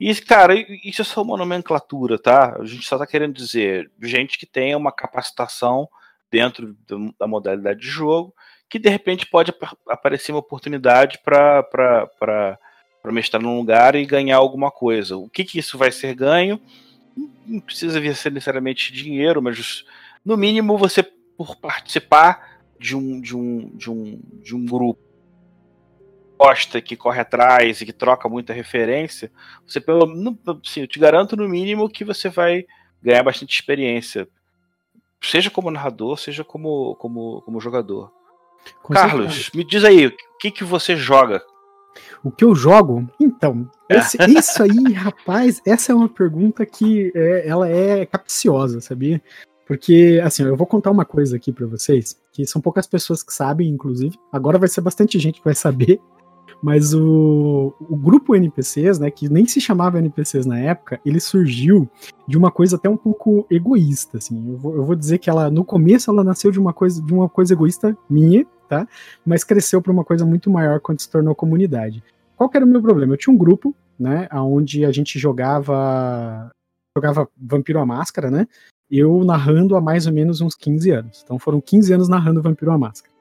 [0.00, 2.56] E, cara, isso é só uma nomenclatura, tá?
[2.58, 5.88] A gente só está querendo dizer gente que tenha uma capacitação
[6.28, 6.76] dentro
[7.16, 8.34] da modalidade de jogo,
[8.68, 9.54] que de repente pode
[9.88, 12.58] aparecer uma oportunidade para
[13.06, 15.16] para mestrar num lugar e ganhar alguma coisa.
[15.16, 16.60] O que, que isso vai ser ganho?
[17.46, 19.84] Não precisa vir ser necessariamente dinheiro, mas
[20.24, 21.04] no mínimo você
[21.36, 25.00] por participar de um de um de um, de um grupo
[26.36, 29.30] gosta, que corre atrás e que troca muita referência,
[29.64, 32.66] você pelo assim, eu te garanto no mínimo que você vai
[33.00, 34.26] ganhar bastante experiência,
[35.22, 38.12] seja como narrador, seja como como, como jogador.
[38.82, 39.50] Com Carlos, certeza.
[39.54, 41.40] me diz aí, o que que você joga
[42.22, 43.08] o que eu jogo?
[43.20, 49.20] Então, esse, isso aí, rapaz, essa é uma pergunta que é, ela é capciosa, sabia?
[49.66, 53.32] Porque, assim, eu vou contar uma coisa aqui para vocês, que são poucas pessoas que
[53.32, 54.16] sabem, inclusive.
[54.32, 56.00] Agora vai ser bastante gente que vai saber.
[56.62, 61.88] Mas o, o grupo NPCs, né, que nem se chamava NPCs na época, ele surgiu
[62.26, 64.52] de uma coisa até um pouco egoísta, assim.
[64.52, 67.12] Eu vou, eu vou dizer que ela, no começo, ela nasceu de uma coisa, de
[67.12, 68.86] uma coisa egoísta minha, tá?
[69.24, 72.02] Mas cresceu para uma coisa muito maior quando se tornou comunidade.
[72.36, 73.14] Qual era o meu problema?
[73.14, 76.50] Eu tinha um grupo, né, onde a gente jogava
[76.96, 78.48] jogava Vampiro à Máscara, né?
[78.90, 81.20] Eu narrando há mais ou menos uns 15 anos.
[81.22, 83.12] Então foram 15 anos narrando Vampiro à Máscara.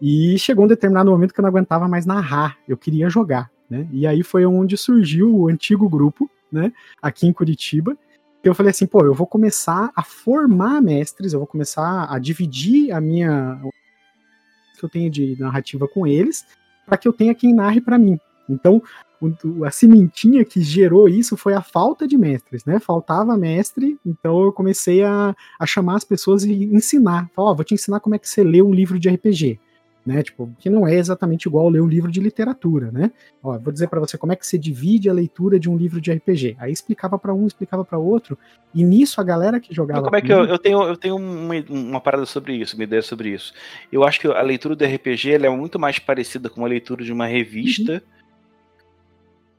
[0.00, 3.86] E chegou um determinado momento que eu não aguentava mais narrar, eu queria jogar, né?
[3.92, 7.96] E aí foi onde surgiu o antigo grupo, né, aqui em Curitiba,
[8.42, 12.90] eu falei assim, pô, eu vou começar a formar mestres, eu vou começar a dividir
[12.92, 13.60] a minha
[14.80, 16.44] que eu tenho de narrativa com eles,
[16.86, 18.18] para que eu tenha quem narre para mim.
[18.48, 18.82] Então,
[19.64, 22.80] a cimentinha que gerou isso foi a falta de mestres, né?
[22.80, 27.30] Faltava mestre, então eu comecei a, a chamar as pessoas e ensinar.
[27.34, 29.60] Falar, oh, vou te ensinar como é que você lê um livro de RPG
[30.04, 30.22] né?
[30.22, 33.10] Tipo, que não é exatamente igual ler um livro de literatura, né?
[33.42, 36.00] Ó, vou dizer para você como é que você divide a leitura de um livro
[36.00, 36.56] de RPG.
[36.58, 38.38] Aí explicava para um, explicava para outro,
[38.74, 40.02] e nisso a galera que jogava.
[40.02, 43.02] como é que eu, eu tenho eu tenho uma, uma parada sobre isso, uma ideia
[43.02, 43.52] sobre isso.
[43.92, 47.12] Eu acho que a leitura do RPG é muito mais parecida com a leitura de
[47.12, 47.94] uma revista.
[47.94, 48.20] Uhum.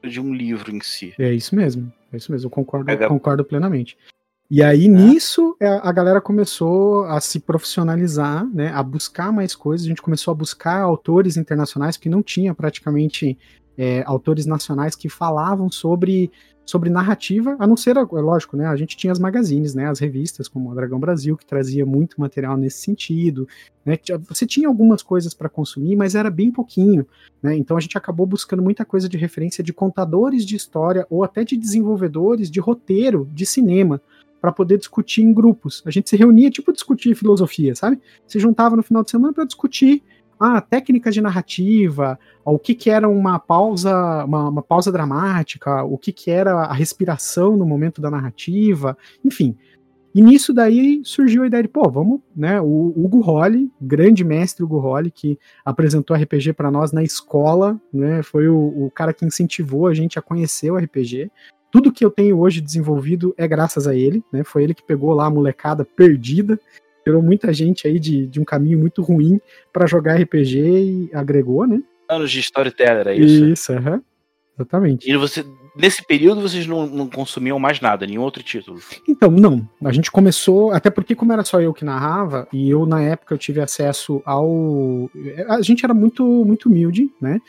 [0.04, 1.14] De um livro em si.
[1.16, 1.92] É isso mesmo.
[2.12, 3.96] É isso mesmo, eu concordo, é, concordo plenamente.
[4.54, 9.86] E aí, nisso, é, a galera começou a se profissionalizar, né, a buscar mais coisas.
[9.86, 13.38] A gente começou a buscar autores internacionais, porque não tinha praticamente
[13.78, 16.30] é, autores nacionais que falavam sobre,
[16.66, 19.98] sobre narrativa, a não ser, é lógico, né, a gente tinha as magazines, né, as
[19.98, 23.48] revistas, como o Dragão Brasil, que trazia muito material nesse sentido.
[23.86, 27.06] Né, você tinha algumas coisas para consumir, mas era bem pouquinho.
[27.42, 31.24] Né, então a gente acabou buscando muita coisa de referência de contadores de história ou
[31.24, 33.98] até de desenvolvedores de roteiro de cinema
[34.42, 35.84] para poder discutir em grupos.
[35.86, 38.00] A gente se reunia, tipo, discutir filosofia, sabe?
[38.26, 40.02] Se juntava no final de semana para discutir
[40.40, 45.96] ah, técnicas de narrativa, o que, que era uma pausa, uma, uma, pausa dramática, o
[45.96, 49.56] que, que era a respiração no momento da narrativa, enfim.
[50.12, 54.64] E nisso daí surgiu a ideia de, pô, vamos, né, o Hugo Holly, grande mestre
[54.64, 59.24] Hugo Holly, que apresentou RPG para nós na escola, né, foi o, o, cara que
[59.24, 61.30] incentivou a gente a conhecer o RPG,
[61.72, 64.44] tudo que eu tenho hoje desenvolvido é graças a ele, né?
[64.44, 66.60] Foi ele que pegou lá a molecada perdida
[67.02, 69.40] tirou muita gente aí de, de um caminho muito ruim
[69.72, 71.82] para jogar RPG e agregou, né?
[72.08, 73.44] Anos de storyteller, é isso?
[73.46, 74.00] Isso, uhum.
[74.56, 75.10] exatamente.
[75.10, 75.44] E você,
[75.76, 78.80] nesse período vocês não, não, consumiam mais nada, nenhum outro título?
[79.08, 79.68] Então, não.
[79.84, 83.34] A gente começou, até porque como era só eu que narrava, e eu na época
[83.34, 85.10] eu tive acesso ao...
[85.48, 87.40] A gente era muito, muito humilde, né?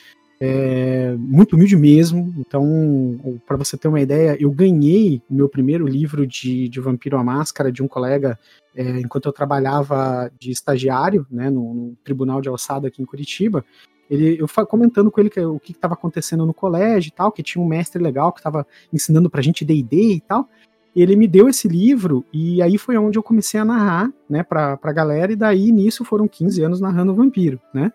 [0.46, 2.34] É, muito humilde mesmo.
[2.38, 7.18] Então, para você ter uma ideia, eu ganhei o meu primeiro livro de, de Vampiro
[7.18, 8.38] à Máscara de um colega
[8.76, 13.64] é, enquanto eu trabalhava de estagiário né, no, no, Tribunal de Alçada aqui em Curitiba.
[14.10, 17.42] Ele, eu comentando com ele que, o que estava acontecendo no colégio e tal, que
[17.42, 20.50] tinha um mestre legal que estava ensinando pra gente D&D e tal.
[20.94, 24.76] Ele me deu esse livro e aí foi onde eu comecei a narrar, né, pra,
[24.76, 27.94] pra galera, e daí nisso foram 15 anos narrando Vampiro, né?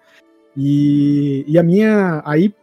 [0.56, 2.22] E, e a minha.
[2.24, 2.54] Aí,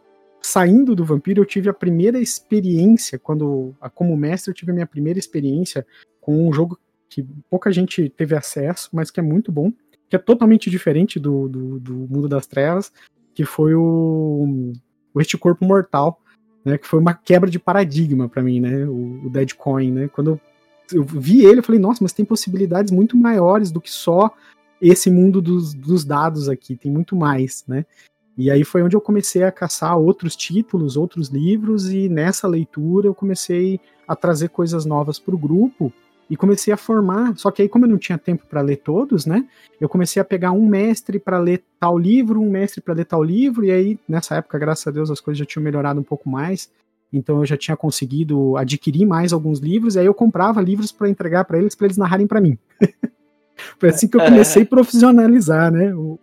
[0.41, 4.87] saindo do Vampiro, eu tive a primeira experiência, quando, como mestre, eu tive a minha
[4.87, 5.85] primeira experiência
[6.21, 9.71] com um jogo que pouca gente teve acesso, mas que é muito bom,
[10.09, 12.91] que é totalmente diferente do, do, do Mundo das Trevas,
[13.33, 14.73] que foi o,
[15.13, 16.21] o Este Corpo Mortal,
[16.63, 20.07] né, que foi uma quebra de paradigma para mim, né, o, o Dead Coin, né,
[20.07, 20.41] quando eu,
[20.91, 24.33] eu vi ele, eu falei, nossa, mas tem possibilidades muito maiores do que só
[24.81, 27.85] esse mundo dos, dos dados aqui, tem muito mais, né?
[28.37, 33.07] E aí foi onde eu comecei a caçar outros títulos, outros livros, e nessa leitura
[33.07, 35.91] eu comecei a trazer coisas novas para o grupo
[36.29, 37.37] e comecei a formar.
[37.37, 39.47] Só que aí, como eu não tinha tempo para ler todos, né?
[39.79, 43.23] Eu comecei a pegar um mestre para ler tal livro, um mestre para ler tal
[43.23, 46.29] livro, e aí nessa época, graças a Deus, as coisas já tinham melhorado um pouco
[46.29, 46.69] mais.
[47.13, 51.09] Então eu já tinha conseguido adquirir mais alguns livros, e aí eu comprava livros para
[51.09, 52.57] entregar para eles, para eles narrarem para mim.
[53.79, 55.93] Foi assim que eu comecei a profissionalizar, né?
[55.93, 56.19] O,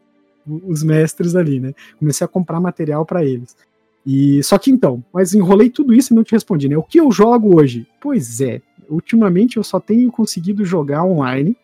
[0.46, 1.72] os mestres ali, né?
[1.98, 3.56] Comecei a comprar material para eles.
[4.04, 6.76] E só que então, mas enrolei tudo isso e não te respondi, né?
[6.76, 7.86] O que eu jogo hoje?
[8.00, 11.56] Pois é, ultimamente eu só tenho conseguido jogar online.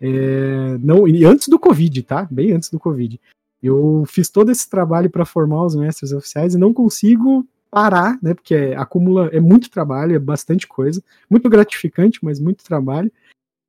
[0.00, 2.26] É, não, e antes do Covid, tá?
[2.30, 3.20] Bem antes do Covid.
[3.62, 8.34] Eu fiz todo esse trabalho para formar os mestres oficiais e não consigo parar, né?
[8.34, 13.10] Porque é, acumula, é muito trabalho, é bastante coisa, muito gratificante, mas muito trabalho.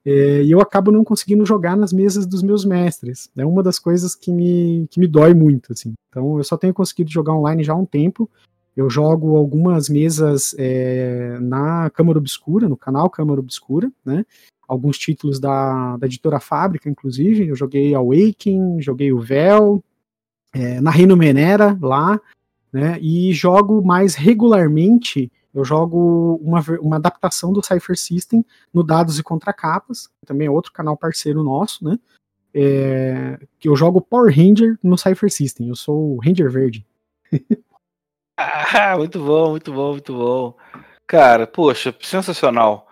[0.05, 3.29] É, e eu acabo não conseguindo jogar nas mesas dos meus mestres.
[3.37, 5.93] É uma das coisas que me, que me dói muito, assim.
[6.09, 8.29] Então eu só tenho conseguido jogar online já há um tempo.
[8.75, 14.25] Eu jogo algumas mesas é, na Câmara Obscura, no canal Câmara Obscura, né?
[14.67, 17.47] Alguns títulos da, da editora Fábrica, inclusive.
[17.47, 19.83] Eu joguei Awaken, joguei o Véu,
[20.53, 22.19] é, na Reino Menera lá,
[22.71, 22.97] né?
[22.99, 29.23] E jogo mais regularmente eu jogo uma, uma adaptação do Cypher System no Dados e
[29.23, 31.99] Contracapas, também é outro canal parceiro nosso, né?
[32.55, 35.69] É, que eu jogo Power Ranger no Cypher System.
[35.69, 36.85] Eu sou o Ranger Verde.
[38.37, 40.57] ah, muito bom, muito bom, muito bom.
[41.07, 42.87] Cara, poxa, sensacional.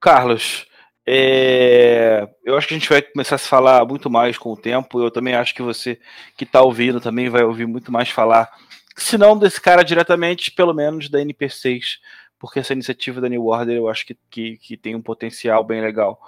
[0.00, 0.66] Carlos,
[1.06, 4.56] é, eu acho que a gente vai começar a se falar muito mais com o
[4.56, 5.02] tempo.
[5.02, 5.98] Eu também acho que você
[6.36, 8.50] que está ouvindo também vai ouvir muito mais falar
[9.02, 11.98] se não desse cara diretamente, pelo menos da NP6,
[12.38, 15.80] porque essa iniciativa da New Order eu acho que, que, que tem um potencial bem
[15.80, 16.20] legal.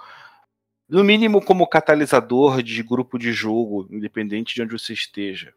[0.87, 5.53] No mínimo, como catalisador de grupo de jogo, independente de onde você esteja.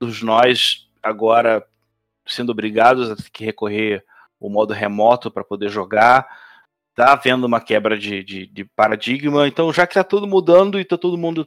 [0.00, 1.66] Dos nós, agora,
[2.26, 4.04] sendo obrigados a ter que recorrer
[4.40, 6.26] ao modo remoto para poder jogar,
[6.94, 9.46] tá havendo uma quebra de, de, de, paradigma.
[9.46, 11.46] Então, já que tá tudo mudando e tá todo mundo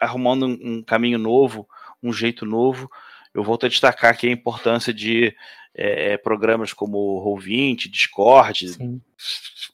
[0.00, 1.68] arrumando um, um caminho novo,
[2.02, 2.90] um jeito novo,
[3.36, 5.36] eu volto a destacar aqui a importância de
[5.74, 9.00] é, é programas como Roll20, Discord, Sim.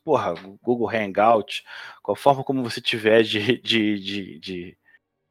[0.04, 1.62] porra, Google Hangout,
[2.02, 4.78] com a forma como você tiver de, de, de, de,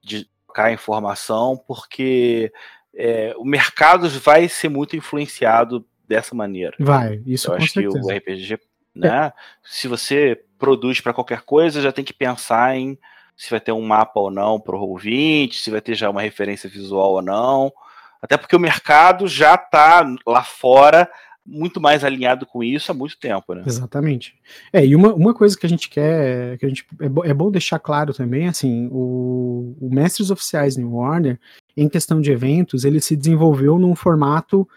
[0.01, 2.53] de trocar informação, porque
[2.95, 6.75] é, o mercado vai ser muito influenciado dessa maneira.
[6.79, 7.99] Vai, isso Eu acho certeza.
[7.99, 8.59] que o RPG,
[8.95, 9.33] né, é.
[9.61, 12.97] se você produz para qualquer coisa, já tem que pensar em
[13.35, 16.21] se vai ter um mapa ou não para o Roll20, se vai ter já uma
[16.21, 17.73] referência visual ou não.
[18.21, 21.09] Até porque o mercado já está lá fora
[21.45, 23.63] muito mais alinhado com isso há muito tempo, né?
[23.65, 24.35] Exatamente.
[24.71, 27.33] É, e uma, uma coisa que a gente quer, que a gente, é, bo, é
[27.33, 31.39] bom deixar claro também, assim, o, o Mestres Oficiais New Warner,
[31.75, 34.67] em questão de eventos, ele se desenvolveu num formato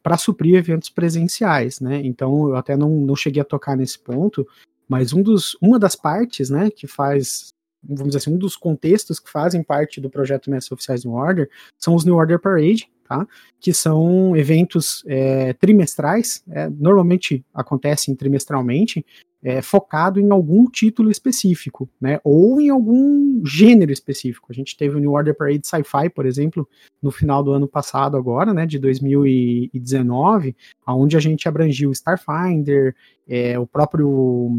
[0.00, 2.00] para suprir eventos presenciais, né?
[2.04, 4.46] Então, eu até não, não cheguei a tocar nesse ponto,
[4.88, 7.52] mas um dos, uma das partes, né, que faz
[7.88, 11.48] vamos dizer assim, um dos contextos que fazem parte do projeto Mestres Oficiais New Order
[11.78, 13.26] são os New Order Parade, tá?
[13.60, 19.04] Que são eventos é, trimestrais, é, normalmente acontecem trimestralmente,
[19.46, 22.18] é, focado em algum título específico, né?
[22.24, 24.48] Ou em algum gênero específico.
[24.50, 26.68] A gente teve o New Order Parade Sci-Fi, por exemplo,
[27.00, 28.66] no final do ano passado, agora, né?
[28.66, 32.96] De 2019, onde a gente abrangiu Starfinder,
[33.28, 34.50] é, o próprio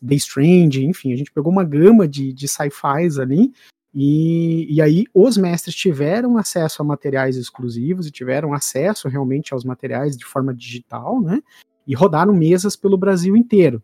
[0.00, 3.52] The Strange, enfim, a gente pegou uma gama de, de sci-fis ali.
[3.92, 9.64] E, e aí os mestres tiveram acesso a materiais exclusivos e tiveram acesso realmente aos
[9.64, 11.42] materiais de forma digital, né?
[11.84, 13.82] E rodaram mesas pelo Brasil inteiro.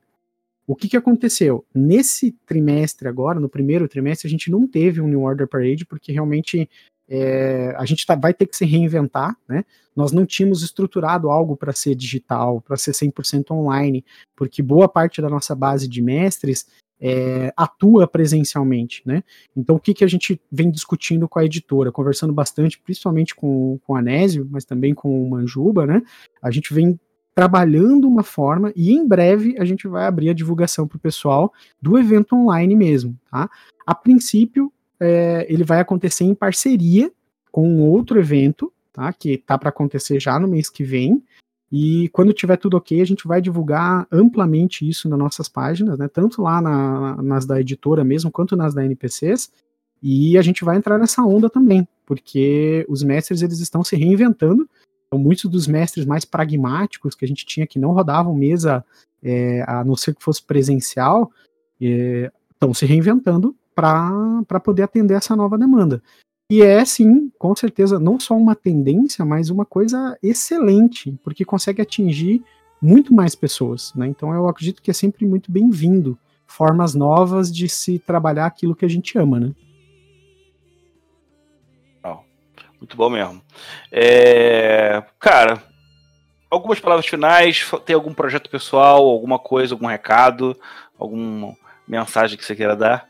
[0.66, 1.64] O que, que aconteceu?
[1.74, 6.12] Nesse trimestre agora, no primeiro trimestre, a gente não teve um New Order Parade, porque
[6.12, 6.68] realmente
[7.08, 9.64] é, a gente tá, vai ter que se reinventar, né?
[9.94, 15.20] Nós não tínhamos estruturado algo para ser digital, para ser 100% online, porque boa parte
[15.20, 16.66] da nossa base de mestres
[16.98, 19.24] é, atua presencialmente, né?
[19.56, 23.78] Então, o que, que a gente vem discutindo com a editora, conversando bastante, principalmente com,
[23.84, 26.00] com Anésio, mas também com o Manjuba, né?
[26.40, 26.98] A gente vem
[27.34, 31.52] trabalhando uma forma e em breve a gente vai abrir a divulgação para o pessoal
[31.80, 33.48] do evento online mesmo, tá?
[33.86, 37.10] A princípio, é, ele vai acontecer em parceria
[37.50, 39.12] com um outro evento, tá?
[39.12, 41.22] Que tá para acontecer já no mês que vem.
[41.70, 46.06] E quando tiver tudo ok, a gente vai divulgar amplamente isso nas nossas páginas, né?
[46.06, 49.50] Tanto lá na, nas da editora mesmo, quanto nas da NPCs.
[50.02, 54.68] E a gente vai entrar nessa onda também, porque os mestres eles estão se reinventando
[55.12, 58.82] então, muitos dos mestres mais pragmáticos que a gente tinha que não rodavam mesa,
[59.22, 61.30] é, a não ser que fosse presencial,
[61.78, 66.02] é, estão se reinventando para poder atender essa nova demanda.
[66.50, 71.82] E é, sim, com certeza, não só uma tendência, mas uma coisa excelente, porque consegue
[71.82, 72.42] atingir
[72.80, 73.92] muito mais pessoas.
[73.94, 74.06] Né?
[74.06, 78.86] Então, eu acredito que é sempre muito bem-vindo formas novas de se trabalhar aquilo que
[78.86, 79.38] a gente ama.
[79.38, 79.52] Né?
[82.82, 83.40] Muito bom mesmo.
[83.92, 85.62] É, cara,
[86.50, 87.70] algumas palavras finais.
[87.86, 90.58] Tem algum projeto pessoal, alguma coisa, algum recado,
[90.98, 91.54] alguma
[91.86, 93.08] mensagem que você queira dar?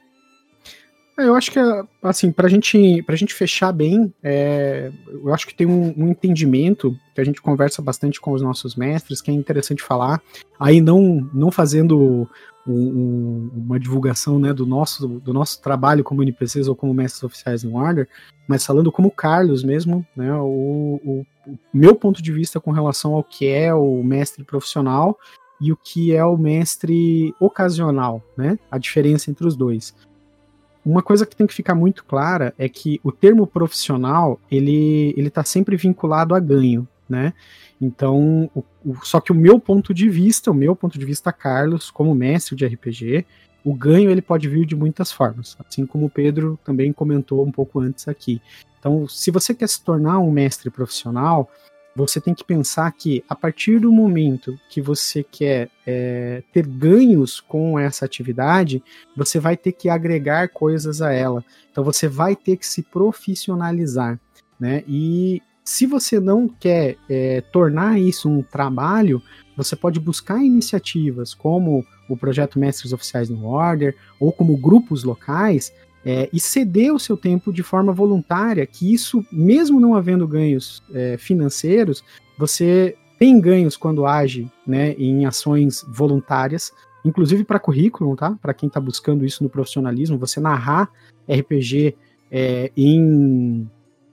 [1.19, 1.59] É, eu acho que,
[2.03, 6.97] assim, pra gente, pra gente fechar bem, é, eu acho que tem um, um, entendimento
[7.15, 10.23] que a gente conversa bastante com os nossos mestres, que é interessante falar.
[10.59, 12.27] Aí não, não fazendo
[12.67, 17.63] um, uma divulgação né, do, nosso, do nosso trabalho como NPCs ou como mestres oficiais
[17.63, 18.09] no Order,
[18.49, 23.15] mas falando como Carlos mesmo, né, o, o, o, meu ponto de vista com relação
[23.15, 25.19] ao que é o mestre profissional
[25.61, 29.95] e o que é o mestre ocasional, né, a diferença entre os dois.
[30.85, 35.45] Uma coisa que tem que ficar muito clara é que o termo profissional ele está
[35.45, 37.33] sempre vinculado a ganho, né?
[37.81, 41.33] Então, o, o, só que o meu ponto de vista, o meu ponto de vista,
[41.33, 43.25] Carlos, como mestre de RPG,
[43.65, 47.53] o ganho ele pode vir de muitas formas, assim como o Pedro também comentou um
[47.53, 48.41] pouco antes aqui.
[48.79, 51.49] Então, se você quer se tornar um mestre profissional,
[51.95, 57.41] você tem que pensar que a partir do momento que você quer é, ter ganhos
[57.41, 58.83] com essa atividade,
[59.17, 61.45] você vai ter que agregar coisas a ela.
[61.71, 64.19] Então, você vai ter que se profissionalizar.
[64.59, 64.83] Né?
[64.89, 69.23] E se você não quer é, tornar isso um trabalho,
[69.57, 75.73] você pode buscar iniciativas como o projeto Mestres Oficiais no Order ou como grupos locais
[76.05, 80.83] é, e ceder o seu tempo de forma voluntária, que isso, mesmo não havendo ganhos
[80.93, 82.05] é, financeiros,
[82.39, 86.73] você tem ganhos quando age né, em ações voluntárias,
[87.05, 88.37] inclusive para currículo, tá?
[88.41, 90.91] Para quem está buscando isso no profissionalismo, você narrar
[91.29, 91.95] RPG
[92.31, 93.69] é, em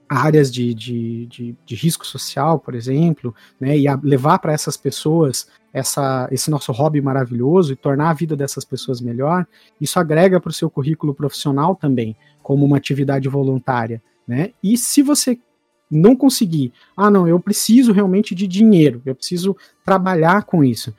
[0.09, 5.47] áreas de, de, de, de, risco social, por exemplo, né, e levar para essas pessoas
[5.71, 9.45] essa, esse nosso hobby maravilhoso e tornar a vida dessas pessoas melhor,
[9.79, 14.01] isso agrega para o seu currículo profissional também, como uma atividade voluntária.
[14.27, 14.51] Né?
[14.63, 15.37] E se você
[15.89, 20.93] não conseguir, ah, não, eu preciso realmente de dinheiro, eu preciso trabalhar com isso.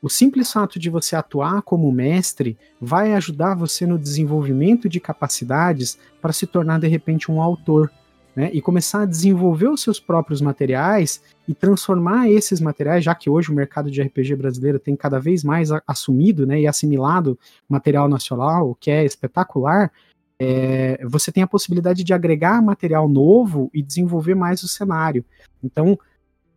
[0.00, 5.96] O simples fato de você atuar como mestre vai ajudar você no desenvolvimento de capacidades
[6.20, 7.88] para se tornar de repente um autor,
[8.34, 13.28] né, e começar a desenvolver os seus próprios materiais e transformar esses materiais, já que
[13.28, 18.08] hoje o mercado de RPG brasileiro tem cada vez mais assumido né, e assimilado material
[18.08, 19.92] nacional, o que é espetacular,
[20.38, 25.24] é, você tem a possibilidade de agregar material novo e desenvolver mais o cenário.
[25.62, 25.98] Então,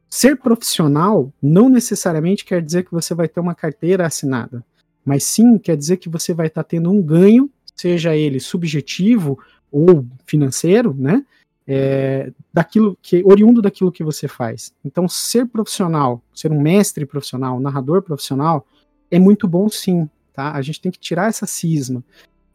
[0.10, 4.66] ser profissional não necessariamente quer dizer que você vai ter uma carteira assinada,
[5.04, 9.38] mas sim quer dizer que você vai estar tendo um ganho, seja ele subjetivo
[9.72, 11.24] ou financeiro, né?
[11.68, 14.74] É, daquilo que oriundo daquilo que você faz.
[14.84, 18.66] Então, ser profissional, ser um mestre profissional, um narrador profissional,
[19.10, 20.52] é muito bom sim, tá?
[20.52, 22.04] A gente tem que tirar essa cisma.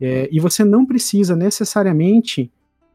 [0.00, 2.50] É, e você não precisa necessariamente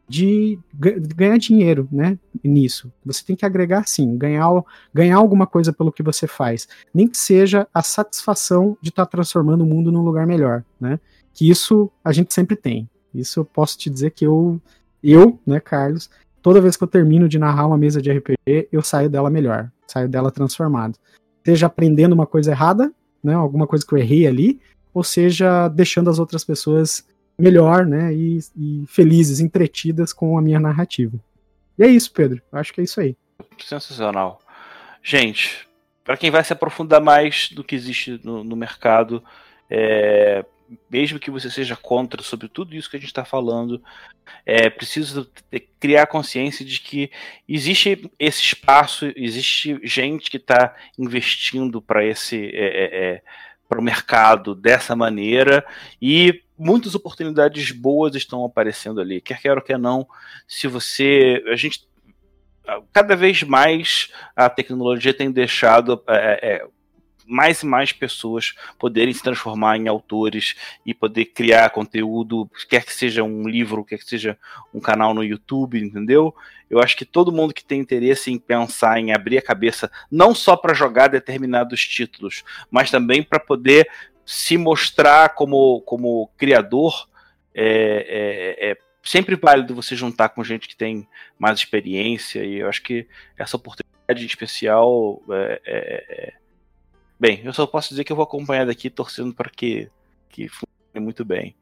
[0.07, 2.17] de ganhar dinheiro, né?
[2.43, 2.91] Nisso.
[3.03, 4.63] Você tem que agregar sim, ganhar,
[4.93, 6.67] ganhar alguma coisa pelo que você faz.
[6.93, 10.99] Nem que seja a satisfação de estar tá transformando o mundo num lugar melhor, né?
[11.33, 12.87] Que isso a gente sempre tem.
[13.13, 14.61] Isso eu posso te dizer que eu,
[15.11, 16.09] eu, né, Carlos,
[16.41, 19.71] toda vez que eu termino de narrar uma mesa de RPG, eu saio dela melhor,
[19.87, 20.97] saio dela transformado.
[21.45, 22.91] Seja aprendendo uma coisa errada,
[23.23, 24.59] né, alguma coisa que eu errei ali,
[24.93, 27.05] ou seja, deixando as outras pessoas
[27.37, 31.17] melhor, né, e, e felizes, entretidas com a minha narrativa.
[31.77, 32.41] E é isso, Pedro.
[32.51, 33.17] Acho que é isso aí.
[33.63, 34.39] Sensacional.
[35.03, 35.67] Gente,
[36.03, 39.23] para quem vai se aprofundar mais do que existe no, no mercado,
[39.69, 40.45] é,
[40.89, 43.81] mesmo que você seja contra sobre tudo isso que a gente está falando,
[44.45, 45.29] é preciso
[45.79, 47.11] criar consciência de que
[47.47, 53.21] existe esse espaço, existe gente que está investindo para esse é, é, é
[53.67, 55.65] para o mercado dessa maneira
[56.01, 59.19] e muitas oportunidades boas estão aparecendo ali.
[59.19, 60.07] Quer queira ou quer não,
[60.47, 61.87] se você a gente
[62.91, 66.67] cada vez mais a tecnologia tem deixado é, é,
[67.27, 70.55] mais e mais pessoas poderem se transformar em autores
[70.85, 74.37] e poder criar conteúdo, quer que seja um livro, quer que seja
[74.73, 76.33] um canal no YouTube, entendeu?
[76.69, 80.33] Eu acho que todo mundo que tem interesse em pensar, em abrir a cabeça, não
[80.33, 83.89] só para jogar determinados títulos, mas também para poder
[84.25, 87.07] se mostrar como, como criador,
[87.53, 91.07] é, é, é sempre válido você juntar com gente que tem
[91.37, 93.07] mais experiência, e eu acho que
[93.37, 96.44] essa oportunidade especial é, é, é
[97.19, 99.89] Bem, eu só posso dizer que eu vou acompanhar daqui torcendo para que,
[100.29, 101.55] que funcione muito bem.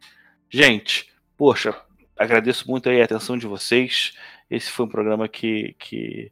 [0.50, 1.80] Gente, poxa,
[2.18, 4.14] agradeço muito aí a atenção de vocês.
[4.50, 6.32] Esse foi um programa que, que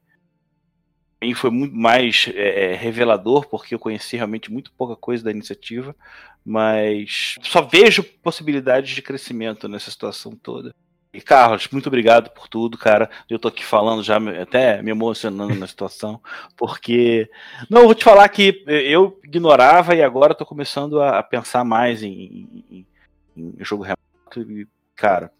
[1.36, 5.95] foi muito mais é, é, revelador, porque eu conheci realmente muito pouca coisa da iniciativa,
[6.43, 10.74] mas só vejo possibilidades de crescimento nessa situação toda.
[11.14, 13.09] E Carlos, muito obrigado por tudo, cara.
[13.30, 16.22] Eu tô aqui falando já, até me emocionando na situação,
[16.55, 17.30] porque.
[17.70, 22.01] Não, eu vou te falar que eu ignorava e agora tô começando a pensar mais
[22.01, 22.88] em, em,
[23.36, 24.51] em jogo remoto.
[24.51, 25.32] E, cara,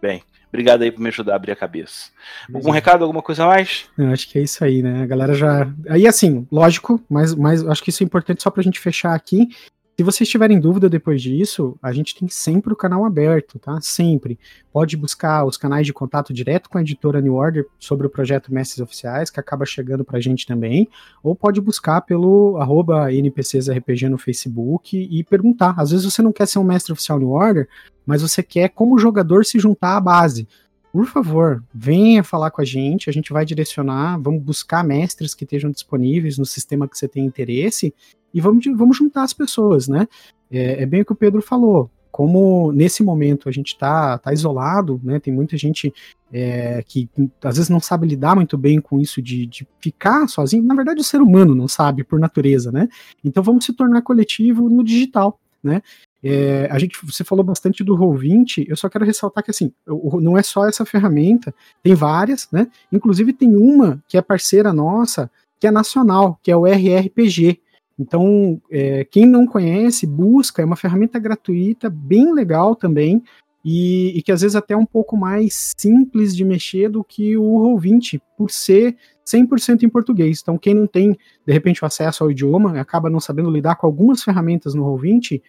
[0.00, 2.10] bem, obrigado aí por me ajudar a abrir a cabeça.
[2.52, 3.88] Algum recado, alguma coisa mais?
[3.96, 5.04] Eu acho que é isso aí, né?
[5.04, 5.72] A galera já.
[5.88, 9.48] Aí, assim, lógico, mas, mas acho que isso é importante só pra gente fechar aqui.
[9.96, 13.80] Se vocês tiverem dúvida depois disso, a gente tem sempre o canal aberto, tá?
[13.80, 14.36] Sempre.
[14.72, 18.52] Pode buscar os canais de contato direto com a editora New Order sobre o projeto
[18.52, 20.88] Mestres Oficiais, que acaba chegando pra gente também,
[21.22, 25.76] ou pode buscar pelo arroba NPCsRPG no Facebook e perguntar.
[25.78, 27.68] Às vezes você não quer ser um mestre oficial New Order,
[28.04, 30.48] mas você quer, como jogador, se juntar à base
[30.92, 35.42] por favor, venha falar com a gente, a gente vai direcionar, vamos buscar mestres que
[35.42, 37.92] estejam disponíveis no sistema que você tem interesse
[38.34, 40.08] e vamos, vamos juntar as pessoas, né?
[40.50, 41.88] É, é bem o que o Pedro falou.
[42.10, 45.18] Como nesse momento a gente está tá isolado, né?
[45.20, 45.92] Tem muita gente
[46.32, 47.08] é, que
[47.42, 50.64] às vezes não sabe lidar muito bem com isso de, de ficar sozinho.
[50.64, 52.88] Na verdade, o ser humano não sabe por natureza, né?
[53.24, 55.80] Então vamos se tornar coletivo no digital, né?
[56.26, 60.38] É, a gente, você falou bastante do Roll20, eu só quero ressaltar que assim, não
[60.38, 62.66] é só essa ferramenta, tem várias, né?
[62.90, 65.30] Inclusive tem uma que é parceira nossa,
[65.60, 67.60] que é nacional, que é o RRPG,
[67.98, 73.22] então, é, quem não conhece, busca, é uma ferramenta gratuita, bem legal também,
[73.64, 77.36] e, e, que às vezes até é um pouco mais simples de mexer do que
[77.36, 80.40] o Roll20, por ser 100% em português.
[80.42, 81.16] Então, quem não tem,
[81.46, 85.40] de repente, o acesso ao idioma, acaba não sabendo lidar com algumas ferramentas no Roll20,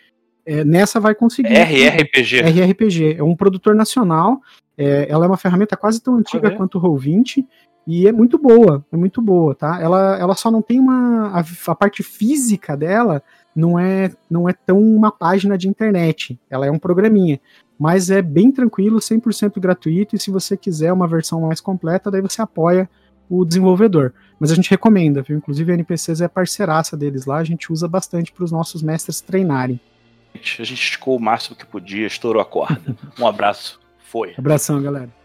[0.45, 1.53] é, nessa vai conseguir.
[1.53, 2.37] RRPG.
[2.39, 4.39] RRPG, é um produtor nacional,
[4.77, 7.45] é, ela é uma ferramenta quase tão antiga quanto o Roll20,
[7.87, 9.79] e é muito boa, é muito boa, tá?
[9.79, 11.27] Ela, ela só não tem uma.
[11.27, 13.21] A, a, parte física dela
[13.55, 16.39] não é, não é tão uma página de internet.
[16.49, 17.39] Ela é um programinha.
[17.77, 20.15] Mas é bem tranquilo, 100% gratuito.
[20.15, 22.89] E se você quiser uma versão mais completa, daí você apoia
[23.29, 24.13] o desenvolvedor.
[24.39, 25.37] Mas a gente recomenda, viu?
[25.37, 29.21] Inclusive a NPCs é parceiraça deles lá, a gente usa bastante para os nossos mestres
[29.21, 29.79] treinarem.
[30.33, 32.95] A gente esticou o máximo que podia, estourou a corda.
[33.19, 34.33] Um abraço, foi.
[34.37, 35.24] Abração, galera.